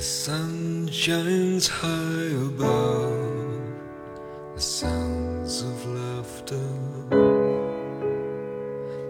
[0.00, 3.60] The sun shines high above,
[4.54, 6.68] the sounds of laughter.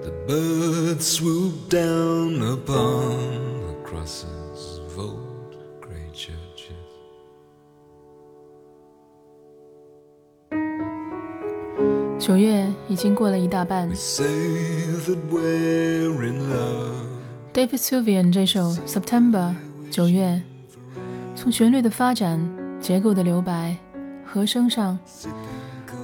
[0.05, 6.73] The birds swoop down upon the crosses of old grey churches.
[12.19, 17.07] 九月已经过了一大半 Say that we're in love.
[17.53, 19.55] ，David Sylvian 这首《September》
[19.91, 20.43] 九月，
[21.42, 22.40] 从旋律的发展、
[22.80, 23.76] 结构的留白、
[24.24, 24.96] 和声上，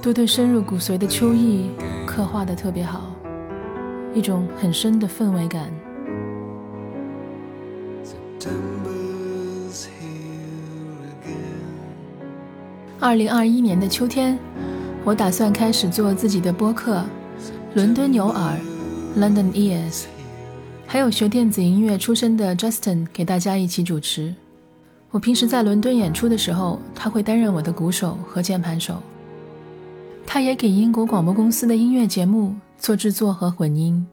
[0.02, 1.70] 都对深入骨髓的秋意
[2.04, 3.14] 刻画的特别好，
[4.12, 5.70] 一种很深的氛围感。
[12.98, 14.36] 二零二一年的秋天，
[15.04, 16.96] 我打算开始做自己的播客
[17.74, 18.58] 《伦敦牛耳》
[19.20, 20.06] （London Ears），
[20.84, 24.34] 还有学电子音乐出身的 Justin 给大家一起主持。
[25.10, 29.02] 我平时在伦敦演出的时候，他会担任我的鼓手和键盘手。
[30.26, 34.06] 他也给英国广播公司的音乐节目做制作和混音。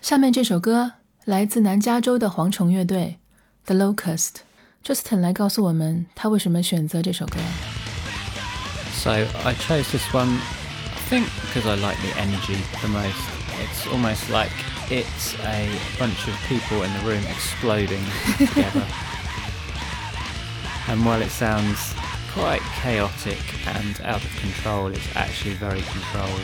[0.00, 0.92] 下面这首歌
[1.26, 3.18] 来自南加州的蝗虫乐队
[3.66, 4.36] The Locust。
[4.82, 7.36] Justin 来告诉我们他为什么选择这首歌。
[8.94, 13.14] So I chose this one, I think, because I like the energy the most.
[13.60, 14.50] It's almost like
[14.90, 18.02] it's a bunch of people in the room exploding
[18.38, 18.86] together.
[20.88, 21.94] and while it sounds
[22.32, 26.40] quite chaotic and out of control, it's actually very controlled.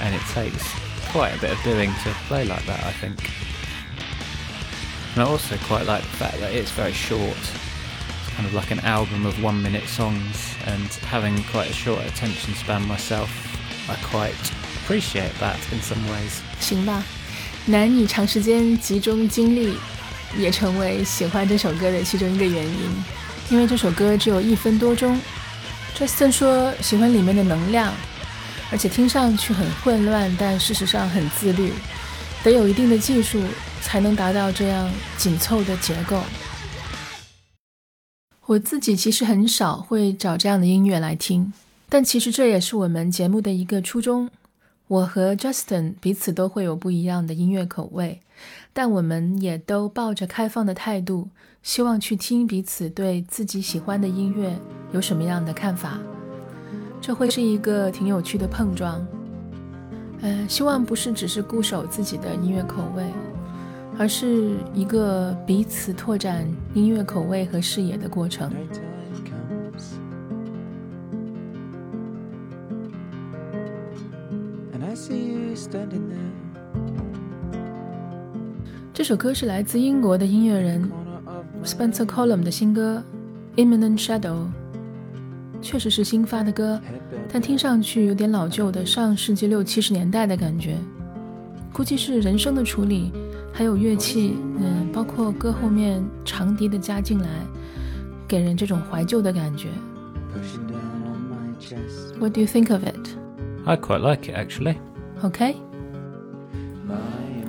[0.00, 0.62] And it takes
[1.10, 3.18] quite a bit of doing to play like that, I think.
[5.14, 8.70] And I also quite like the fact that it's very short It's kind of like
[8.70, 13.28] an album of one minute songs and having quite a short attention span myself
[13.88, 14.36] I quite
[14.82, 17.02] appreciate that in some ways 行吧，
[17.66, 19.74] 难以长时间集中精力，
[20.36, 22.90] 也成为喜欢这首歌的其中一个原因。
[23.50, 25.20] 因为这首歌只有一分多钟
[25.96, 27.92] ，Justin 说喜欢里面的能量，
[28.70, 31.72] 而且听上去很混乱，但事实上很自律，
[32.42, 33.42] 得有一定的技术
[33.82, 36.22] 才能达到这样紧凑的结构。
[38.46, 41.52] 我自己其实很少会找这样的音乐来听，
[41.88, 44.30] 但其实这也是我们节目的一个初衷。
[44.90, 48.18] 我和 Justin 彼此都会有不一样的音乐口味，
[48.72, 51.28] 但我们也都抱着开放的态度，
[51.62, 54.58] 希望去听彼此对自己喜欢的音乐
[54.90, 56.00] 有什么样的看法。
[57.00, 59.06] 这会是一个挺有趣的碰撞。
[60.22, 63.04] 呃，希望不是只是固守自己的音乐口味，
[63.96, 68.52] 而是一个彼此拓展音乐口味和视野的过程。
[74.90, 76.32] i see you standing there.
[78.92, 80.90] 这首歌是来自英国的音乐人
[81.62, 83.00] spencer column 的新歌
[83.54, 84.48] imminent shadow
[85.62, 86.80] 确实是新发的歌
[87.32, 90.76] 但听上去有点老旧的上世纪六七十年代的感觉。
[91.72, 93.12] 估计是人声的处理
[93.52, 97.28] 还有乐器嗯包括歌后面长笛的加进来
[98.26, 99.68] 给人这种怀旧的感觉。
[102.18, 103.19] What do you think of it
[103.69, 104.77] I quite like it actually
[105.23, 105.55] OK，
[106.87, 106.95] My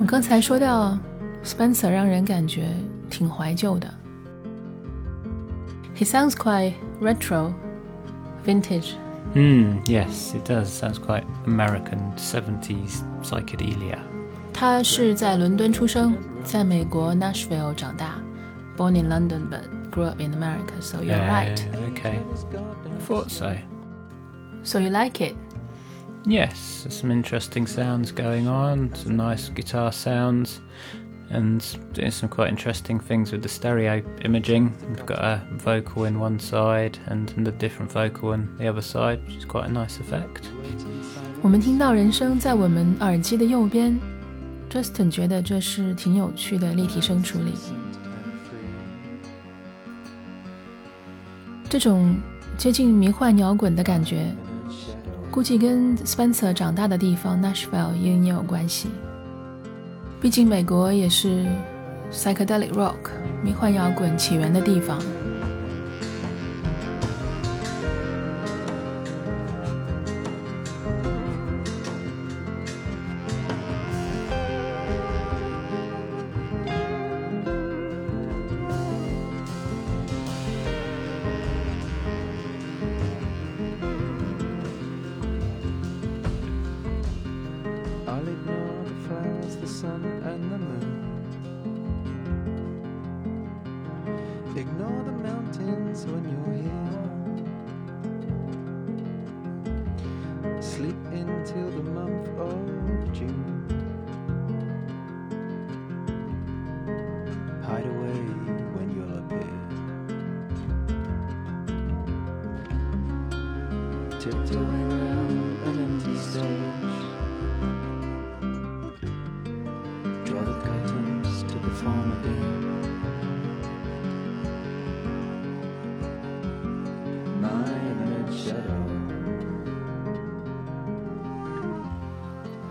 [0.01, 0.99] 我刚才说到
[1.45, 2.69] Spencer 让人感觉
[3.11, 3.93] 挺怀旧的。
[5.97, 7.53] He sounds quite retro,
[8.45, 8.95] vintage.
[9.35, 13.99] Hmm, yes it does sounds quite American 70s psychedelia
[14.53, 18.15] 他是在伦敦出生，在美国 Nashville 长大，
[18.77, 20.81] born in London but grew up in America.
[20.81, 21.59] So you're right.
[21.93, 22.19] okay
[23.07, 23.53] thought so
[24.63, 25.35] So you like it?
[26.25, 30.61] Yes, there's some interesting sounds going on, some nice guitar sounds,
[31.31, 34.73] and doing some quite interesting things with the stereo imaging.
[34.89, 39.21] We've got a vocal in one side and a different vocal in the other side,
[39.27, 40.49] which is quite a nice effect.
[41.43, 43.97] 我们听到人声在我们耳机的右边，
[44.69, 47.53] Justin 觉得这是挺有趣的立体声处理。
[51.69, 52.17] 这种
[52.57, 54.33] 接近迷幻摇滚的感觉，
[55.32, 58.90] 估计跟 Spencer 长大的地方 Nashville 也也有关系。
[60.20, 61.46] 毕竟美国也是
[62.12, 63.12] psychedelic rock
[63.42, 65.00] 迷幻摇滚起源的地方。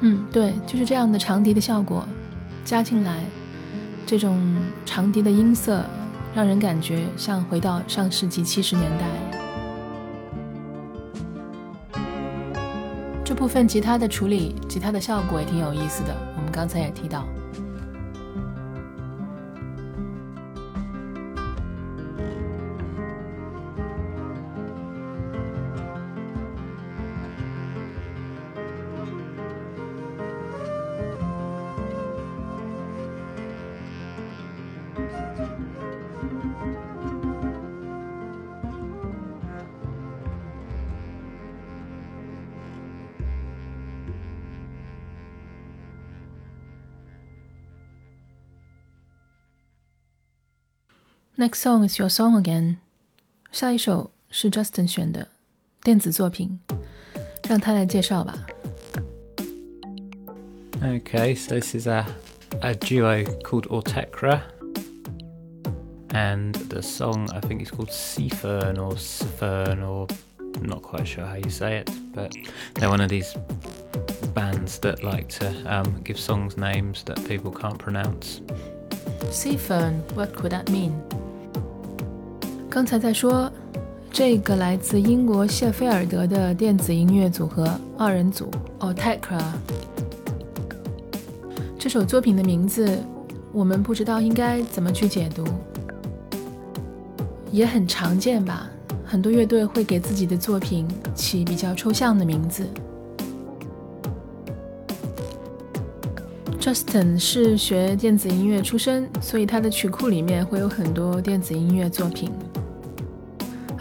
[0.03, 0.25] 嗯。
[0.33, 2.07] 对，就是这样的长笛的效果
[2.65, 3.23] 加进来，
[4.07, 4.57] 这种
[4.87, 5.85] 长笛的音色
[6.35, 9.40] 让人感觉像回到上世纪七十年代。
[13.41, 16.15] 部分吉他的处理，吉他的效果也挺有意思的。
[16.37, 17.27] 我们刚才也提到。
[51.41, 52.77] Next song is your song again。
[53.51, 55.27] 下一首是 Justin 选的
[55.83, 56.61] 电子作品，
[57.49, 58.47] 让他来介绍吧。
[60.83, 62.05] Okay, so this is a
[62.61, 64.43] a duo called Autechre,
[66.11, 70.09] and the song I think is called Seafern or Severn or
[70.61, 72.37] not quite sure how you say it, but
[72.75, 73.35] they're one of these
[74.35, 78.43] bands that like to um, give songs names that people can't pronounce.
[79.31, 81.03] Seafern, what could that mean?
[82.71, 83.51] 刚才在说，
[84.13, 87.69] 这个来自英国谢菲尔德的电子音乐组合
[87.99, 89.43] 二人组 Ortekra。
[91.77, 92.97] 这首作品的名字，
[93.53, 95.45] 我们不知道应该怎么去解读，
[97.51, 98.71] 也很常见吧？
[99.05, 102.65] 很多乐队会给自己的作品起比较抽象的名字。
[106.61, 112.31] Justin 是学电子音乐出身，所以他的曲库里面会有很多电子音乐作品。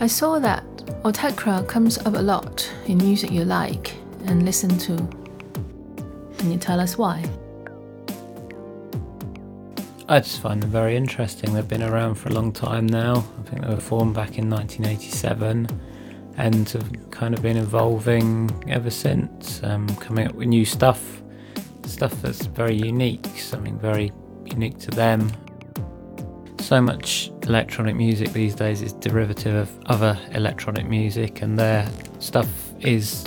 [0.01, 0.63] I saw that
[1.03, 3.95] Autechre comes up a lot in music you like
[4.27, 4.95] and listen to.
[6.37, 7.23] Can you tell us why?
[10.07, 11.53] I just find them very interesting.
[11.53, 13.25] They've been around for a long time now.
[13.39, 15.67] I think they were formed back in 1987
[16.37, 21.21] and have kind of been evolving ever since, um, coming up with new stuff,
[21.83, 24.13] stuff that's very unique, something very
[24.45, 25.29] unique to them
[26.69, 31.85] so much electronic music these days is derivative of other electronic music, and their
[32.19, 32.47] stuff
[32.79, 33.25] is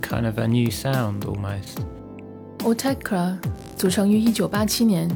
[0.00, 1.78] kind of a new sound almost.
[2.60, 3.36] Autechre
[3.76, 5.10] 组成于一九八七年，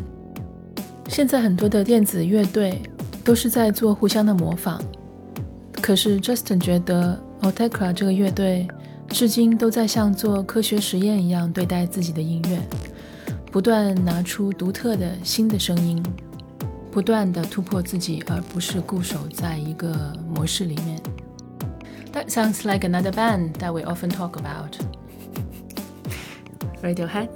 [1.08, 2.82] 现在很多的电子乐队
[3.22, 4.82] 都是在做互相的模仿。
[5.81, 8.66] 可是 Justin 觉得 Autechre 这个乐队
[9.08, 12.58] 至今都在像做科学实验一样对待自己的音乐，
[13.52, 16.03] 不断拿出独特的新的声音。
[16.94, 20.96] 不断的突破自己，而不是固守在一个模式里面。
[22.13, 24.79] That sounds like another band that we often talk about.
[26.84, 27.31] Radiohead.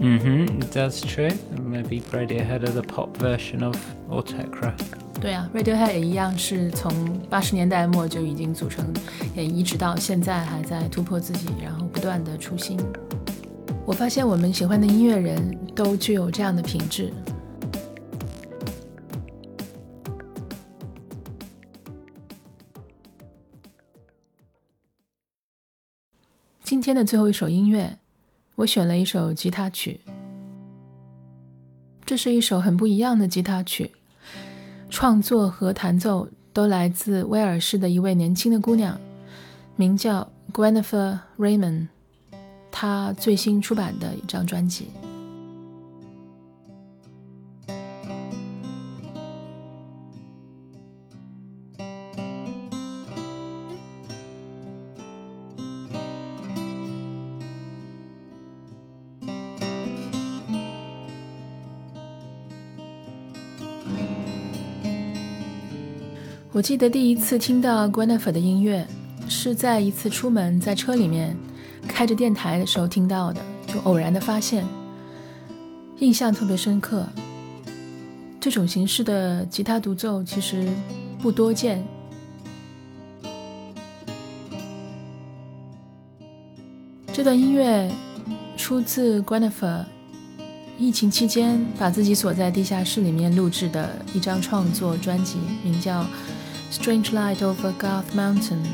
[0.00, 1.30] Mm-hmm, that's true.
[1.56, 3.76] Maybe Radiohead are the pop version of
[4.10, 4.72] Autechre.
[5.20, 6.92] 对啊，Radiohead 也一样是从
[7.30, 8.84] 八十年代末就已经组成，
[9.36, 12.76] 也一直到现在还在突破自己，然后不断的出新。
[13.86, 17.12] 我发现我们喜欢的音乐人都具有这样的品质，
[26.84, 27.96] 天的最后一首音乐，
[28.56, 30.02] 我选了一首吉他曲。
[32.04, 33.90] 这是一首很不一样的吉他曲，
[34.90, 39.00] 创作和弹奏都来自威尔士的一位年轻的姑娘，
[39.76, 41.86] 名叫 g w e n n i f e r Raymond。
[42.70, 44.88] 她最新出版的一张专辑。
[66.54, 68.86] 我记得第一次听到 g w e n e f e r 的音乐，
[69.28, 71.36] 是在一次出门在车里面
[71.88, 74.64] 开着电台的时候听到的，就偶然的发现，
[75.98, 77.08] 印象特别深刻。
[78.40, 80.68] 这种形式的吉他独奏其实
[81.20, 81.84] 不多见。
[87.12, 87.90] 这段音乐
[88.56, 89.84] 出自 g w e n e f e r
[90.78, 96.06] 疫情期间把自己锁在地下室里面录制的一张创作专辑，名叫。
[96.74, 98.64] strange light over Garth Mountain.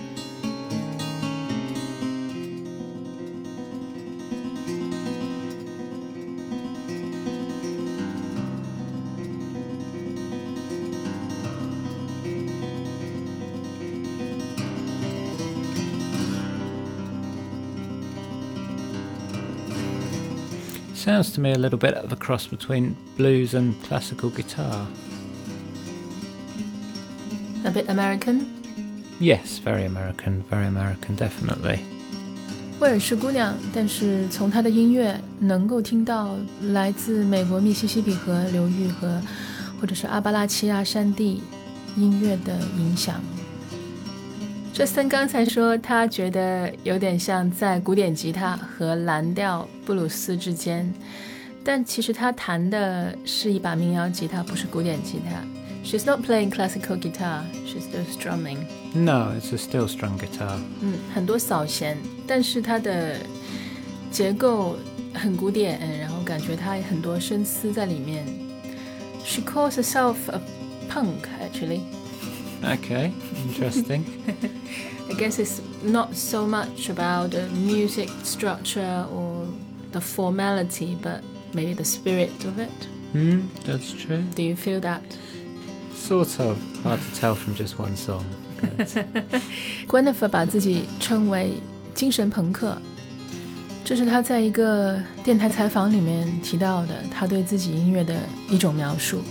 [20.95, 24.89] Sounds to me a little bit of a cross between blues and classical guitar.
[27.71, 28.47] A bit American.
[29.21, 31.79] Yes, very American, very American, definitely.
[32.81, 36.35] 威尔士姑娘，但是从她的音乐能够听到
[36.73, 39.23] 来自美国密西西比河流域和
[39.81, 41.45] 或者是阿巴拉契亚山地
[41.97, 43.21] 音乐的影响。
[44.75, 50.93] Justin 刚才说他觉得有点像在古典吉他和蓝调布鲁斯之间，
[51.63, 55.60] 但其实他弹的是一把民谣吉他，不是古典吉他。
[55.84, 57.44] She's not playing classical guitar.
[57.66, 58.68] She's just strumming.
[58.96, 60.60] No, it's a steel strung guitar.
[60.82, 63.18] 嗯，很多扫弦，但是它的
[64.12, 64.78] 结构
[65.14, 68.26] 很古典，然后感觉它很多深思在里面。
[69.24, 70.42] She calls herself a
[70.90, 71.82] punk, actually.
[72.64, 73.12] Okay,
[73.48, 74.04] interesting.
[75.08, 79.46] I guess it's not so much about the music structure or
[79.92, 81.22] the formality, but
[81.54, 82.72] maybe the spirit of it.
[83.14, 84.24] Hmm, that's true.
[84.36, 85.04] Do you feel that?
[86.00, 86.58] Sort of.
[86.84, 88.24] Hard to tell from just one song.
[88.62, 89.42] but-
[89.88, 91.54] Gwennifer 把自己称为
[91.94, 92.78] 精神朋克，
[93.84, 98.16] 这是他在一个电台采访里面提到的，他对自己音乐的
[98.50, 99.22] 一种描述。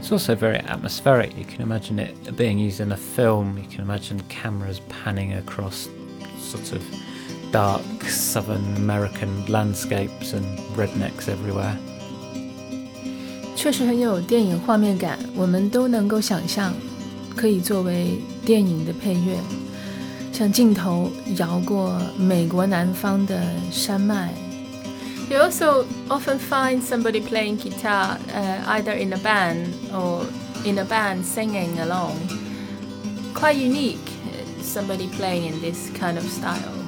[0.00, 1.36] It's also very atmospheric.
[1.36, 3.58] You can imagine it being used in a film.
[3.58, 5.86] You can imagine cameras panning across
[6.40, 6.80] sort of
[7.52, 10.44] dark southern American landscapes and
[10.76, 11.76] rednecks everywhere.
[13.56, 16.72] 确实很有电影画面感，我们都能够想象，
[17.34, 19.36] 可以作为电影的配乐，
[20.32, 24.32] 像镜头摇过美国南方的山脉。
[25.28, 30.24] You also often find somebody playing guitar, uh, either in a band or
[30.64, 32.14] in a band singing along.
[33.34, 36.78] Quite unique, uh, somebody playing in this kind of style.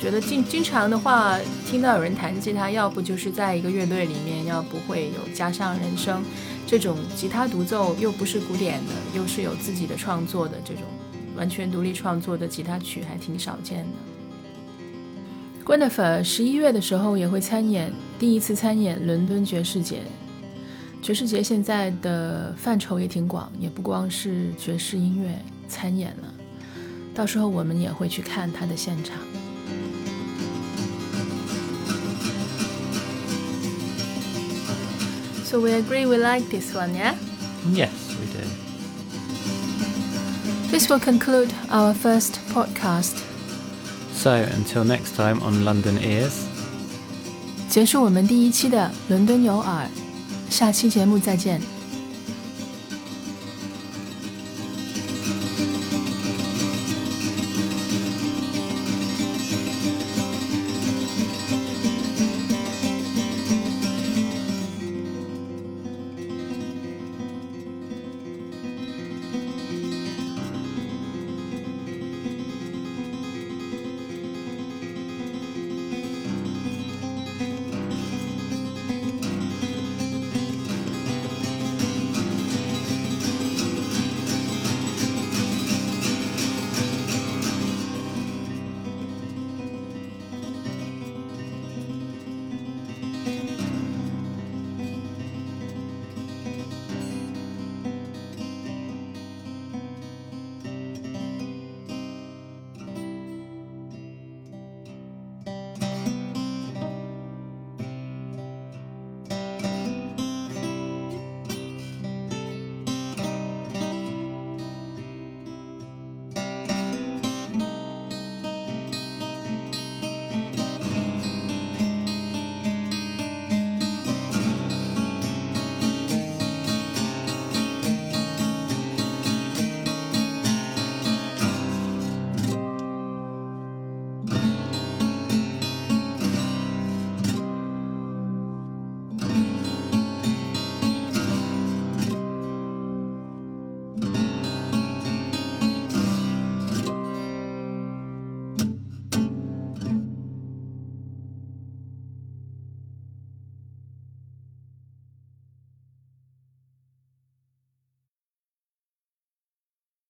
[0.00, 6.24] 觉得经经常的话，听到有人弹吉他，要不就是在一个乐队里面，要不会有加上人声，
[6.66, 10.84] 这种吉他独奏又不是古典的，又是有自己的创作的这种
[11.36, 13.92] 完全独立创作的吉他曲，还挺少见的。
[15.66, 20.00] Gwennifer 十一月的时候也会参演，第一次参演伦敦爵士节。
[21.02, 25.38] 爵士节现在的范畴也挺广，也不光是爵士音乐
[25.68, 26.34] 参演了，
[27.14, 29.18] 到时候我们也会去看他的现场。
[35.49, 37.15] So we agree we like this one, yeah?
[37.71, 38.43] Yes, we do.
[40.71, 43.23] This will conclude our first podcast.
[44.13, 46.33] So until next time on London Ears,
[47.69, 49.87] 结束我们第一期的伦敦有耳，
[50.49, 51.61] 下期节目再见。